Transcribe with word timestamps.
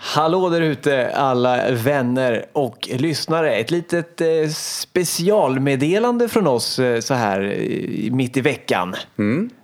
Hallå 0.00 0.48
där 0.48 0.60
ute 0.60 1.10
alla 1.14 1.70
vänner 1.70 2.44
och 2.52 2.88
lyssnare. 2.92 3.54
Ett 3.54 3.70
litet 3.70 4.20
eh, 4.20 4.48
specialmeddelande 4.54 6.28
från 6.28 6.46
oss 6.46 6.78
eh, 6.78 7.00
så 7.00 7.14
här 7.14 7.40
eh, 7.40 8.12
mitt 8.12 8.36
i 8.36 8.40
veckan. 8.40 8.94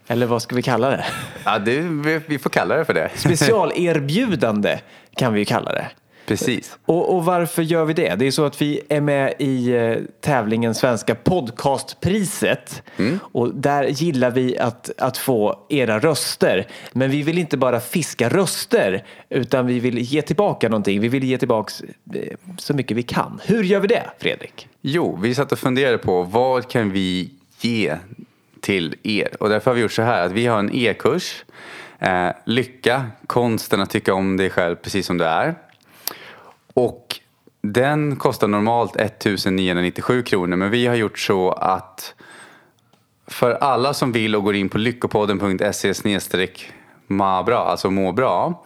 Eller 0.07 0.27
vad 0.27 0.43
ska 0.43 0.57
vi 0.57 0.63
kalla 0.63 0.91
det? 0.91 1.05
Ja, 1.45 1.59
det, 1.59 1.81
vi, 1.81 2.21
vi 2.27 2.39
får 2.39 2.51
kalla 2.51 2.77
det 2.77 2.85
för 2.85 2.95
det. 2.95 3.11
Specialerbjudande 3.15 4.79
kan 5.17 5.33
vi 5.33 5.45
kalla 5.45 5.73
det. 5.73 5.87
Precis. 6.27 6.79
Och, 6.85 7.17
och 7.17 7.25
varför 7.25 7.63
gör 7.63 7.85
vi 7.85 7.95
det? 7.95 8.15
Det 8.15 8.27
är 8.27 8.31
så 8.31 8.45
att 8.45 8.63
vi 8.63 8.81
är 8.89 9.01
med 9.01 9.35
i 9.39 9.75
eh, 9.75 9.97
tävlingen 10.21 10.75
Svenska 10.75 11.15
podcastpriset. 11.15 12.83
Och 13.21 13.55
där 13.55 13.85
gillar 13.85 14.31
vi 14.31 14.59
att, 14.59 14.91
att 14.99 15.19
få 15.19 15.67
era 15.69 15.99
röster. 15.99 16.67
Men 16.93 17.11
vi 17.11 17.23
vill 17.23 17.39
inte 17.39 17.57
bara 17.57 17.81
fiska 17.81 18.29
röster 18.29 19.05
utan 19.29 19.67
vi 19.67 19.81
vill 19.81 19.99
ge 19.99 20.23
tillbaka 20.23 20.69
någonting. 20.69 21.01
Vi 21.01 21.09
vill 21.09 21.25
ge 21.25 21.39
tillbaka 21.39 21.73
eh, 22.15 22.37
så 22.59 22.75
mycket 22.75 22.97
vi 22.97 23.03
kan. 23.03 23.41
Hur 23.45 23.63
gör 23.63 23.81
vi 23.81 23.87
det, 23.87 24.05
Fredrik? 24.19 24.69
Jo, 24.81 25.19
vi 25.23 25.35
satt 25.35 25.53
och 25.53 25.59
funderade 25.59 25.99
på 25.99 26.23
vad 26.23 26.69
kan 26.71 26.91
vi 26.91 27.31
ge 27.61 27.97
till 28.61 28.95
er? 29.03 29.29
Och 29.41 29.49
därför 29.49 29.71
har 29.71 29.75
vi 29.75 29.83
gjort 29.83 29.93
så 29.93 30.03
här 30.03 30.27
att 30.27 30.33
vi 30.33 30.47
har 30.47 30.59
en 30.59 30.75
e-kurs. 30.75 31.45
Eh, 31.99 32.29
lycka, 32.45 33.05
konsten 33.27 33.81
att 33.81 33.91
tycka 33.91 34.15
om 34.15 34.37
dig 34.37 34.51
själv 34.51 34.77
precis 34.77 35.07
som 35.07 35.19
du 35.19 35.25
är. 35.25 35.55
Och 36.75 37.21
den 37.63 38.17
kostar 38.17 38.49
normalt 38.49 38.97
1997 38.97 40.23
kronor 40.23 40.57
men 40.57 40.71
vi 40.71 40.87
har 40.87 40.95
gjort 40.95 41.19
så 41.19 41.51
att 41.51 42.15
för 43.27 43.51
alla 43.51 43.95
som 43.95 44.13
vill 44.13 44.37
och 44.37 44.45
går 44.45 44.55
in 44.55 44.69
på 44.69 44.79
lyckopodden.se 44.79 45.93
mabra, 47.07 47.59
alltså 47.59 47.91
må 47.91 48.13
bra. 48.13 48.65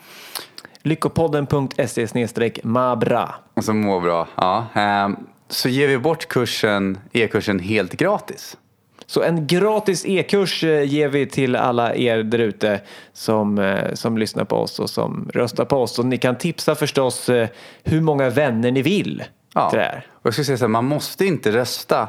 Lyckopodden.se 0.83 2.59
mabra. 2.63 3.35
Alltså 3.55 3.73
må 3.73 4.01
bra, 4.01 4.29
ja. 4.35 4.67
Ehm, 4.75 5.17
Så 5.49 5.69
ger 5.69 5.89
vi 5.89 5.99
bort 5.99 6.29
kursen, 6.29 6.99
e-kursen 7.13 7.59
helt 7.59 7.93
gratis. 7.93 8.57
Så 9.11 9.23
en 9.23 9.47
gratis 9.47 10.05
e-kurs 10.07 10.65
eh, 10.65 10.83
ger 10.83 11.09
vi 11.09 11.27
till 11.27 11.57
alla 11.57 11.95
er 11.95 12.23
där 12.23 12.39
ute 12.39 12.81
som, 13.13 13.59
eh, 13.59 13.95
som 13.95 14.19
lyssnar 14.19 14.45
på 14.45 14.57
oss 14.57 14.79
och 14.79 14.91
som 14.91 15.31
röstar 15.35 15.65
på 15.65 15.77
oss. 15.77 15.99
Och 15.99 16.05
ni 16.07 16.19
kan 16.19 16.39
tipsa 16.39 16.75
förstås 16.75 17.29
eh, 17.29 17.49
hur 17.85 18.01
många 18.01 18.31
vänner 18.31 18.71
ni 18.71 18.83
vill 18.83 19.25
Ja. 19.55 19.71
till 19.71 19.79
det 19.79 19.85
här. 19.85 20.07
Och 20.13 20.27
jag 20.27 20.35
ska 20.35 20.45
säga 20.45 20.59
så 20.59 20.65
här, 20.65 20.69
man 20.69 20.85
måste 20.85 21.25
inte 21.27 21.53
rösta 21.53 22.09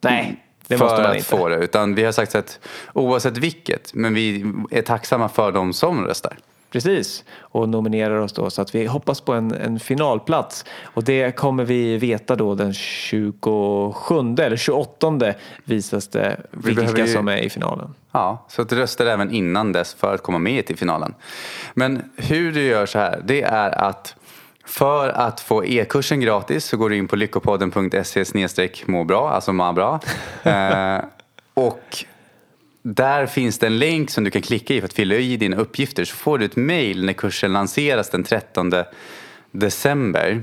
Nej, 0.00 0.44
det 0.66 0.78
för 0.78 0.84
måste 0.84 1.02
man 1.02 1.10
att 1.10 1.16
inte. 1.16 1.28
få 1.28 1.48
det. 1.48 1.56
Utan 1.56 1.94
vi 1.94 2.04
har 2.04 2.12
sagt 2.12 2.34
att 2.34 2.58
oavsett 2.94 3.36
vilket, 3.38 3.94
men 3.94 4.14
vi 4.14 4.44
är 4.70 4.82
tacksamma 4.82 5.28
för 5.28 5.52
de 5.52 5.72
som 5.72 6.04
röstar. 6.06 6.36
Precis, 6.70 7.24
och 7.38 7.68
nominerar 7.68 8.18
oss 8.18 8.32
då 8.32 8.50
så 8.50 8.62
att 8.62 8.74
vi 8.74 8.86
hoppas 8.86 9.20
på 9.20 9.32
en, 9.32 9.52
en 9.54 9.80
finalplats. 9.80 10.64
Och 10.84 11.04
det 11.04 11.36
kommer 11.36 11.64
vi 11.64 11.96
veta 11.96 12.36
då 12.36 12.54
den 12.54 12.74
27 12.74 14.34
eller 14.38 14.56
28 14.56 15.34
visas 15.64 16.08
det 16.08 16.40
vilka 16.50 16.80
behöver 16.80 17.00
ju- 17.00 17.12
som 17.12 17.28
är 17.28 17.36
i 17.36 17.50
finalen. 17.50 17.94
Ja, 18.12 18.46
så 18.48 18.62
att 18.62 18.68
du 18.68 18.76
röstar 18.76 19.06
även 19.06 19.30
innan 19.30 19.72
dess 19.72 19.94
för 19.94 20.14
att 20.14 20.22
komma 20.22 20.38
med 20.38 20.66
till 20.66 20.76
finalen. 20.76 21.14
Men 21.74 22.02
hur 22.16 22.52
du 22.52 22.62
gör 22.62 22.86
så 22.86 22.98
här, 22.98 23.22
det 23.24 23.42
är 23.42 23.70
att 23.70 24.16
för 24.64 25.08
att 25.08 25.40
få 25.40 25.64
e-kursen 25.64 26.20
gratis 26.20 26.64
så 26.64 26.76
går 26.76 26.90
du 26.90 26.96
in 26.96 27.08
på 27.08 27.16
lyckopodden.se 27.16 28.68
må 28.86 29.04
bra, 29.04 29.30
alltså 29.30 29.52
må 29.52 29.72
bra. 29.72 30.00
eh, 30.42 30.98
och 31.54 32.04
där 32.94 33.26
finns 33.26 33.58
det 33.58 33.66
en 33.66 33.78
länk 33.78 34.10
som 34.10 34.24
du 34.24 34.30
kan 34.30 34.42
klicka 34.42 34.74
i 34.74 34.80
för 34.80 34.84
att 34.84 34.92
fylla 34.92 35.14
i 35.14 35.36
dina 35.36 35.56
uppgifter 35.56 36.04
så 36.04 36.16
får 36.16 36.38
du 36.38 36.44
ett 36.44 36.56
mail 36.56 37.04
när 37.04 37.12
kursen 37.12 37.52
lanseras 37.52 38.10
den 38.10 38.24
13 38.24 38.72
december. 39.50 40.42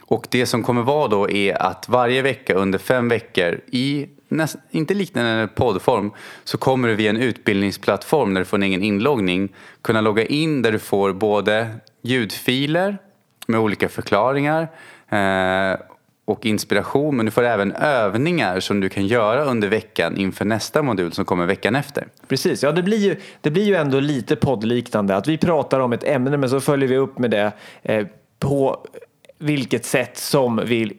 Och 0.00 0.26
det 0.30 0.46
som 0.46 0.62
kommer 0.62 0.82
vara 0.82 1.08
då 1.08 1.30
är 1.30 1.62
att 1.62 1.88
varje 1.88 2.22
vecka 2.22 2.54
under 2.54 2.78
fem 2.78 3.08
veckor 3.08 3.60
i 3.66 4.08
näst, 4.28 4.56
inte 4.70 4.94
liknande 4.94 5.48
poddform 5.54 6.12
så 6.44 6.58
kommer 6.58 6.88
du 6.88 6.94
via 6.94 7.10
en 7.10 7.16
utbildningsplattform 7.16 8.34
där 8.34 8.40
du 8.40 8.44
får 8.44 8.56
en 8.56 8.62
egen 8.62 8.82
inloggning 8.82 9.48
kunna 9.82 10.00
logga 10.00 10.24
in 10.24 10.62
där 10.62 10.72
du 10.72 10.78
får 10.78 11.12
både 11.12 11.68
ljudfiler 12.02 12.98
med 13.46 13.60
olika 13.60 13.88
förklaringar 13.88 14.62
eh, 15.08 15.80
och 16.24 16.46
inspiration 16.46 17.16
men 17.16 17.26
du 17.26 17.32
får 17.32 17.42
även 17.42 17.72
övningar 17.72 18.60
som 18.60 18.80
du 18.80 18.88
kan 18.88 19.06
göra 19.06 19.44
under 19.44 19.68
veckan 19.68 20.16
inför 20.16 20.44
nästa 20.44 20.82
modul 20.82 21.12
som 21.12 21.24
kommer 21.24 21.46
veckan 21.46 21.76
efter. 21.76 22.06
Precis, 22.28 22.62
ja 22.62 22.72
det 22.72 22.82
blir, 22.82 22.98
ju, 22.98 23.16
det 23.40 23.50
blir 23.50 23.64
ju 23.64 23.74
ändå 23.74 24.00
lite 24.00 24.36
poddliknande. 24.36 25.16
Att 25.16 25.28
vi 25.28 25.38
pratar 25.38 25.80
om 25.80 25.92
ett 25.92 26.04
ämne 26.04 26.36
men 26.36 26.50
så 26.50 26.60
följer 26.60 26.88
vi 26.88 26.96
upp 26.96 27.18
med 27.18 27.30
det 27.30 27.52
eh, 27.82 28.06
på 28.38 28.86
vilket 29.38 29.84
sätt 29.84 30.18
som 30.18 30.60
vi 30.66 30.98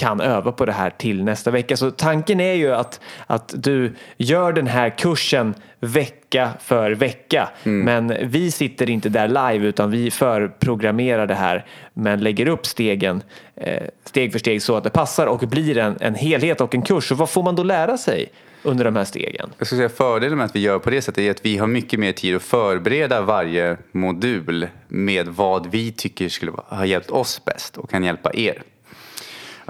kan 0.00 0.20
öva 0.20 0.52
på 0.52 0.66
det 0.66 0.72
här 0.72 0.90
till 0.90 1.24
nästa 1.24 1.50
vecka. 1.50 1.76
Så 1.76 1.90
tanken 1.90 2.40
är 2.40 2.54
ju 2.54 2.74
att, 2.74 3.00
att 3.26 3.54
du 3.56 3.94
gör 4.16 4.52
den 4.52 4.66
här 4.66 4.90
kursen 4.90 5.54
vecka 5.80 6.50
för 6.60 6.90
vecka. 6.90 7.48
Men 7.62 8.14
vi 8.22 8.50
sitter 8.50 8.90
inte 8.90 9.08
där 9.08 9.28
live 9.28 9.66
utan 9.66 9.90
vi 9.90 10.10
förprogrammerar 10.10 11.26
det 11.26 11.34
här 11.34 11.66
men 11.94 12.20
lägger 12.20 12.48
upp 12.48 12.66
stegen 12.66 13.22
eh, 13.56 13.82
steg 14.04 14.32
för 14.32 14.38
steg 14.38 14.62
så 14.62 14.76
att 14.76 14.84
det 14.84 14.90
passar 14.90 15.26
och 15.26 15.38
blir 15.38 15.78
en, 15.78 15.96
en 16.00 16.14
helhet 16.14 16.60
och 16.60 16.74
en 16.74 16.82
kurs. 16.82 17.12
Och 17.12 17.18
vad 17.18 17.30
får 17.30 17.42
man 17.42 17.56
då 17.56 17.62
lära 17.62 17.98
sig 17.98 18.32
under 18.62 18.84
de 18.84 18.96
här 18.96 19.04
stegen? 19.04 19.50
Jag 19.58 19.66
skulle 19.66 19.78
säga 19.78 19.88
fördelen 19.88 20.38
med 20.38 20.44
att 20.44 20.56
vi 20.56 20.60
gör 20.60 20.78
på 20.78 20.90
det 20.90 21.02
sättet 21.02 21.18
är 21.18 21.30
att 21.30 21.46
vi 21.46 21.56
har 21.56 21.66
mycket 21.66 22.00
mer 22.00 22.12
tid 22.12 22.36
att 22.36 22.42
förbereda 22.42 23.20
varje 23.20 23.76
modul 23.92 24.68
med 24.88 25.28
vad 25.28 25.70
vi 25.70 25.92
tycker 25.92 26.28
skulle 26.28 26.52
ha 26.52 26.86
hjälpt 26.86 27.10
oss 27.10 27.44
bäst 27.44 27.76
och 27.76 27.90
kan 27.90 28.04
hjälpa 28.04 28.30
er. 28.34 28.62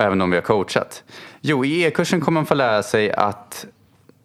Och 0.00 0.06
även 0.06 0.20
om 0.20 0.30
vi 0.30 0.36
har 0.36 0.42
coachat. 0.42 1.04
Jo, 1.40 1.64
i 1.64 1.82
e-kursen 1.82 2.20
kommer 2.20 2.40
man 2.40 2.46
få 2.46 2.54
lära 2.54 2.82
sig 2.82 3.12
att 3.12 3.66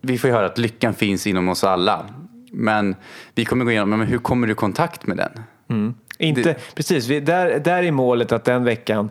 vi 0.01 0.17
får 0.17 0.27
höra 0.27 0.45
att 0.45 0.57
lyckan 0.57 0.93
finns 0.93 1.27
inom 1.27 1.49
oss 1.49 1.63
alla. 1.63 2.05
Men 2.51 2.95
vi 3.35 3.45
kommer 3.45 3.65
gå 3.65 3.71
igenom, 3.71 3.89
men 3.89 4.07
hur 4.07 4.17
kommer 4.17 4.47
du 4.47 4.53
i 4.53 4.55
kontakt 4.55 5.07
med 5.07 5.17
den? 5.17 5.43
Inte, 6.17 6.55
precis, 6.75 7.07
vi, 7.07 7.19
där, 7.19 7.59
där 7.59 7.83
är 7.83 7.91
målet 7.91 8.31
att 8.31 8.45
den 8.45 8.63
veckan 8.63 9.09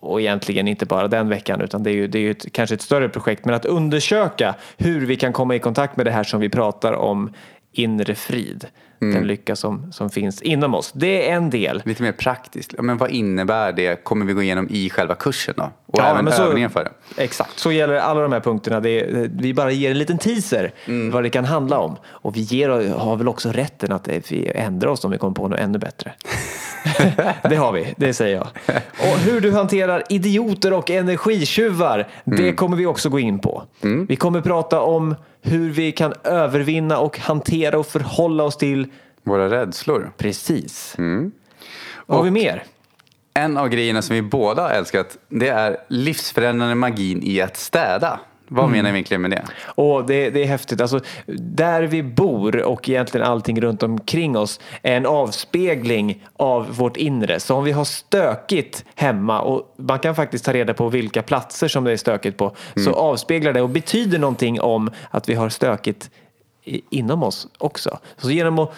och 0.00 0.20
egentligen 0.20 0.68
inte 0.68 0.86
bara 0.86 1.08
den 1.08 1.28
veckan 1.28 1.60
utan 1.60 1.82
det 1.82 1.90
är 1.90 1.94
ju, 1.94 2.06
det 2.06 2.18
är 2.18 2.22
ju 2.22 2.30
ett, 2.30 2.52
kanske 2.52 2.74
ett 2.74 2.82
större 2.82 3.08
projekt 3.08 3.44
men 3.44 3.54
att 3.54 3.64
undersöka 3.64 4.54
hur 4.76 5.06
vi 5.06 5.16
kan 5.16 5.32
komma 5.32 5.54
i 5.54 5.58
kontakt 5.58 5.96
med 5.96 6.06
det 6.06 6.12
här 6.12 6.24
som 6.24 6.40
vi 6.40 6.48
pratar 6.48 6.92
om 6.92 7.32
inre 7.74 8.14
frid. 8.14 8.66
Mm. 9.00 9.14
Den 9.14 9.26
lycka 9.26 9.56
som, 9.56 9.92
som 9.92 10.10
finns 10.10 10.42
inom 10.42 10.74
oss. 10.74 10.92
Det 10.94 11.30
är 11.30 11.36
en 11.36 11.50
del. 11.50 11.82
Lite 11.84 12.02
mer 12.02 12.12
praktiskt. 12.12 12.74
Men 12.78 12.96
vad 12.98 13.10
innebär 13.10 13.72
det? 13.72 14.04
Kommer 14.04 14.26
vi 14.26 14.32
gå 14.32 14.42
igenom 14.42 14.68
i 14.70 14.90
själva 14.90 15.14
kursen 15.14 15.54
då? 15.56 15.62
Och 15.86 15.98
Ja, 15.98 16.04
även 16.10 16.28
övningen 16.28 16.70
för 16.70 16.84
det. 16.84 17.22
Exakt, 17.22 17.58
så 17.58 17.72
gäller 17.72 17.94
alla 17.94 18.20
de 18.20 18.32
här 18.32 18.40
punkterna. 18.40 18.76
Är, 18.76 19.28
vi 19.38 19.54
bara 19.54 19.70
ger 19.70 19.90
en 19.90 19.98
liten 19.98 20.18
teaser 20.18 20.72
Mm. 20.86 21.10
vad 21.10 21.22
det 21.22 21.30
kan 21.30 21.44
handla 21.44 21.78
om. 21.78 21.96
Och 22.06 22.36
vi 22.36 22.40
ger, 22.40 22.68
har 22.94 23.16
väl 23.16 23.28
också 23.28 23.52
rätten 23.52 23.92
att 23.92 24.08
eh, 24.08 24.18
vi 24.30 24.50
ändrar 24.54 24.88
oss 24.90 25.04
om 25.04 25.10
vi 25.10 25.18
kommer 25.18 25.34
på 25.34 25.48
något 25.48 25.58
ännu 25.58 25.78
bättre. 25.78 26.12
det 27.48 27.56
har 27.56 27.72
vi, 27.72 27.94
det 27.96 28.14
säger 28.14 28.36
jag. 28.36 28.46
Och 29.12 29.18
hur 29.18 29.40
du 29.40 29.52
hanterar 29.52 30.02
idioter 30.08 30.72
och 30.72 30.90
energitjuvar, 30.90 32.08
det 32.24 32.42
Mm. 32.42 32.56
kommer 32.56 32.76
vi 32.76 32.86
också 32.86 33.08
gå 33.08 33.18
in 33.18 33.38
på. 33.38 33.62
Vi 34.08 34.16
kommer 34.16 34.40
prata 34.40 34.80
om 34.80 35.14
hur 35.42 35.70
vi 35.70 35.92
kan 35.92 36.12
övervinna 36.24 36.98
och 36.98 37.18
hantera 37.18 37.78
och 37.78 37.86
förhålla 37.86 38.44
oss 38.44 38.56
till 38.56 38.86
Våra 39.22 39.50
rädslor. 39.50 40.12
precis. 40.16 40.94
Mm. 40.98 41.32
Vad 42.06 42.18
har 42.18 42.24
vi 42.24 42.30
mer? 42.30 42.62
En 43.34 43.56
av 43.56 43.68
grejerna 43.68 44.02
som 44.02 44.14
vi 44.16 44.22
båda 44.22 44.62
har 44.62 44.70
älskat 44.70 45.16
det 45.28 45.48
är 45.48 45.76
livsförändrande 45.88 46.74
magin 46.74 47.20
i 47.22 47.40
att 47.40 47.56
städa. 47.56 48.20
Vad 48.48 48.70
menar 48.70 48.90
vi 48.90 48.96
egentligen 48.96 49.22
med 49.22 49.30
det? 49.30 49.44
Och 49.66 50.06
det, 50.06 50.30
det 50.30 50.42
är 50.42 50.46
häftigt. 50.46 50.80
Alltså, 50.80 51.00
där 51.38 51.82
vi 51.82 52.02
bor 52.02 52.62
och 52.62 52.88
egentligen 52.88 53.26
allting 53.26 53.60
runt 53.60 53.82
omkring 53.82 54.36
oss 54.36 54.60
är 54.82 54.96
en 54.96 55.06
avspegling 55.06 56.24
av 56.36 56.76
vårt 56.76 56.96
inre. 56.96 57.40
Så 57.40 57.54
om 57.54 57.64
vi 57.64 57.72
har 57.72 57.84
stökigt 57.84 58.84
hemma 58.94 59.40
och 59.40 59.74
man 59.76 59.98
kan 59.98 60.14
faktiskt 60.14 60.44
ta 60.44 60.52
reda 60.52 60.74
på 60.74 60.88
vilka 60.88 61.22
platser 61.22 61.68
som 61.68 61.84
det 61.84 61.92
är 61.92 61.96
stökigt 61.96 62.36
på 62.36 62.56
så 62.76 62.92
avspeglar 62.92 63.52
det 63.52 63.62
och 63.62 63.70
betyder 63.70 64.18
någonting 64.18 64.60
om 64.60 64.90
att 65.10 65.28
vi 65.28 65.34
har 65.34 65.48
stökigt 65.48 66.10
inom 66.90 67.22
oss 67.22 67.48
också. 67.58 67.98
Så 68.16 68.30
genom 68.30 68.58
att 68.58 68.72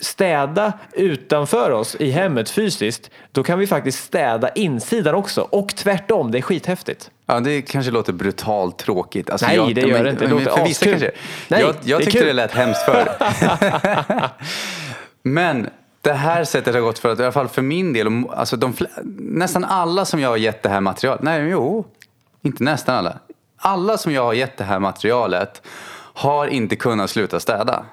städa 0.00 0.72
utanför 0.92 1.70
oss 1.70 1.94
i 1.94 2.10
hemmet 2.10 2.50
fysiskt 2.50 3.10
då 3.32 3.42
kan 3.42 3.58
vi 3.58 3.66
faktiskt 3.66 4.04
städa 4.04 4.48
insidan 4.48 5.14
också 5.14 5.40
och 5.50 5.68
tvärtom. 5.68 6.30
Det 6.30 6.38
är 6.38 6.42
skithäftigt. 6.42 7.10
Ja, 7.30 7.40
det 7.40 7.62
kanske 7.62 7.90
låter 7.90 8.12
brutalt 8.12 8.78
tråkigt. 8.78 9.30
Alltså, 9.30 9.46
Nej, 9.46 9.74
det 9.74 9.80
gör 9.80 10.04
det 10.04 10.10
inte. 10.10 10.24
Det 10.24 10.34
men 10.34 10.44
låter 10.44 10.56
för 10.56 10.64
vissa 10.64 10.86
kanske. 10.86 11.10
Nej, 11.48 11.60
jag 11.60 11.74
jag 11.82 12.00
det 12.00 12.04
tyckte 12.04 12.18
kul. 12.18 12.26
det 12.26 12.32
lät 12.32 12.52
hemskt 12.52 12.82
förr. 12.84 13.08
men 15.22 15.70
det 16.00 16.12
här 16.12 16.44
sättet 16.44 16.74
har 16.74 16.80
gått 16.80 16.98
för 16.98 17.12
att, 17.12 17.20
i 17.20 17.22
alla 17.22 17.32
fall 17.32 17.48
för 17.48 17.62
min 17.62 17.92
del, 17.92 18.24
alltså 18.30 18.56
de, 18.56 18.74
nästan 19.18 19.64
alla 19.64 20.04
som 20.04 20.20
jag 20.20 20.28
har 20.28 20.36
gett 20.36 20.62
det 20.62 20.68
här 20.68 20.80
materialet, 20.80 21.22
nej 21.22 21.48
jo, 21.48 21.86
inte 22.42 22.64
nästan 22.64 22.94
alla. 22.94 23.18
Alla 23.56 23.98
som 23.98 24.12
jag 24.12 24.22
har 24.22 24.32
gett 24.32 24.56
det 24.56 24.64
här 24.64 24.78
materialet 24.78 25.62
har 26.14 26.46
inte 26.46 26.76
kunnat 26.76 27.10
sluta 27.10 27.40
städa. 27.40 27.84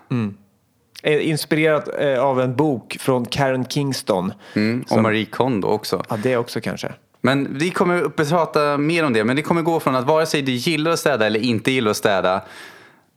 Eh, 1.04 1.30
Inspirerat 1.30 1.90
eh, 2.00 2.20
av 2.24 2.42
en 2.42 2.56
bok 2.56 2.98
från 3.00 3.26
Karen 3.26 3.66
Kingston. 3.66 4.34
Mm, 4.54 4.86
och 4.90 5.02
Marie 5.02 5.26
Kondo 5.26 5.68
också. 5.68 6.04
Ja, 6.10 6.18
det 6.24 6.38
också 6.38 6.62
kanske. 6.62 6.94
Men 7.26 7.58
vi 7.58 7.72
kommer 7.72 8.04
att 8.04 8.16
prata 8.16 8.78
mer 8.78 9.06
om 9.06 9.14
det. 9.14 9.24
Men 9.24 9.36
det 9.36 9.42
kommer 9.42 9.62
gå 9.62 9.80
från 9.80 9.96
att 9.96 10.06
vare 10.06 10.26
sig 10.26 10.42
du 10.42 10.52
gillar 10.52 10.92
att 10.92 11.00
städa 11.00 11.26
eller 11.26 11.40
inte 11.40 11.72
gillar 11.72 11.92
att 11.92 11.98
städa 11.98 12.42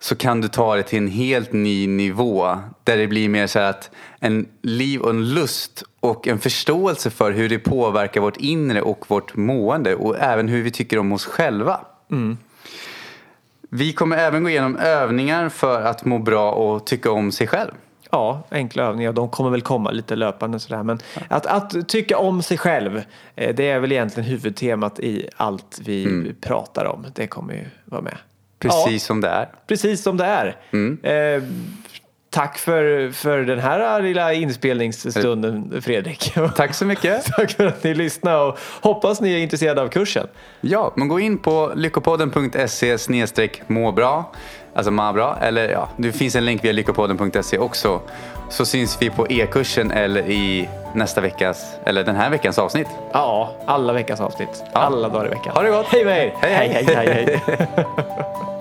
så 0.00 0.16
kan 0.16 0.40
du 0.40 0.49
ta 0.49 0.76
det 0.76 0.82
till 0.82 0.99
en 0.99 1.08
helt 1.08 1.52
ny 1.52 1.87
nivå. 1.87 2.58
Där 2.84 2.96
det 2.96 3.06
blir 3.06 3.28
mer 3.28 3.46
så 3.46 3.58
att 3.58 3.90
en 4.19 4.46
liv 4.62 5.00
och 5.00 5.10
en 5.10 5.34
lust 5.34 5.84
och 6.00 6.28
en 6.28 6.38
förståelse 6.38 7.10
för 7.10 7.32
hur 7.32 7.49
det 7.49 7.58
påverkar 7.58 8.20
vårt 8.20 8.37
inre 8.37 8.82
och 8.82 9.05
vårt 9.08 9.37
mående 9.37 9.94
och 9.94 10.16
även 10.19 10.49
hur 10.49 10.62
vi 10.62 10.70
tycker 10.70 10.99
om 10.99 11.12
oss 11.12 11.26
själva. 11.26 11.81
Vi 13.70 13.93
kommer 13.93 14.16
även 14.16 14.43
gå 14.43 14.50
igenom 14.50 14.76
övningar 14.76 15.49
för 15.49 15.82
att 15.82 16.05
må 16.05 16.19
bra 16.19 16.52
och 16.52 16.87
tycka 16.87 17.10
om 17.10 17.32
sig 17.32 17.46
själv. 17.46 17.72
Ja, 18.10 18.43
enkla 18.50 18.82
övningar. 18.82 19.12
De 19.12 19.28
kommer 19.28 19.50
väl 19.50 19.62
komma 19.62 19.90
lite 19.90 20.16
löpande 20.16 20.58
sådär. 20.58 20.82
Men 20.82 20.99
att, 21.28 21.46
att 21.46 21.88
tycka 21.88 22.19
om 22.19 22.43
sig 22.43 22.58
själv, 22.58 23.02
eh, 23.37 23.55
det 23.55 23.70
är 23.70 23.78
väl 23.78 23.93
egentligen 23.93 24.28
huvudtemat 24.31 25.00
i 25.00 25.28
allt 25.37 25.81
vi 25.84 26.34
pratar 26.40 26.84
om. 26.84 27.06
Det 27.14 27.26
kommer 27.26 27.55
ju 27.55 27.64
vara 27.84 28.00
med. 28.02 28.16
Precis 28.58 29.02
Ja, 29.02 29.06
som 29.06 29.20
det 29.20 29.28
är. 29.28 29.49
precis 29.66 30.02
som 30.02 30.16
det 30.16 30.25
är. 30.25 30.56
Eh, 31.37 31.43
tack 32.31 32.59
för, 32.59 33.11
för 33.11 33.43
den 33.43 33.59
här 33.59 34.03
lilla 34.03 34.33
inspelningsstunden, 34.33 35.83
Fredrik. 35.83 36.35
Tack 36.57 36.75
så 36.75 36.85
mycket. 36.85 37.25
tack 37.25 37.51
för 37.51 37.67
att 37.67 37.85
ni 37.85 37.95
lyssnade 37.95 38.39
och 38.39 38.59
hoppas 38.81 39.21
ni 39.21 39.35
är 39.35 39.39
intresserade 39.39 39.83
av 39.83 39.89
kursen. 39.89 40.27
Ja, 40.61 40.93
men 40.97 41.09
gå 41.09 41.21
in 41.21 41.39
på 41.39 41.73
lyckopodden.se 41.75 42.99
må 43.67 43.93
bra. 43.93 44.33
Alltså 44.75 44.91
må 44.91 45.13
bra. 45.13 45.37
Eller 45.41 45.69
ja, 45.69 45.89
det 45.97 46.13
finns 46.13 46.37
en 46.37 46.45
länk 46.45 46.65
via 46.65 46.73
lyckopodden.se 46.73 47.59
också. 47.59 48.01
Så 48.51 48.65
syns 48.65 48.97
vi 49.01 49.11
på 49.11 49.27
e-kursen 49.31 49.91
eller 49.91 50.31
i 50.31 50.69
nästa 50.95 51.21
veckas, 51.21 51.75
eller 51.85 52.05
den 52.05 52.17
här 52.17 52.31
veckans 52.31 52.59
avsnitt. 52.59 52.89
Ja, 53.13 53.53
alla 53.67 53.93
veckans 53.93 54.21
avsnitt. 54.21 54.65
Alla 54.73 55.09
dagar 55.09 55.27
i 55.27 55.29
veckan. 55.29 55.53
Ha 55.55 55.63
det 55.63 55.71
gott. 55.71 55.87
Hej 55.87 56.05
med 56.05 56.27
er. 56.27 56.35
Hej, 56.41 56.53
hej. 56.53 56.85
hej, 56.85 56.95
hej, 56.95 57.41
hej. 57.77 57.87